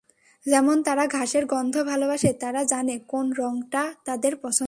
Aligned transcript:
যেমন, 0.45 0.77
তারা 0.83 1.03
ঘাসের 1.07 1.43
গন্ধ 1.45 1.75
ভালোবাসে, 1.83 2.33
তারা 2.33 2.63
জানে 2.63 2.95
কোন 3.07 3.25
রংটা 3.31 3.83
তাদের 4.05 4.33
পছন্দ। 4.35 4.59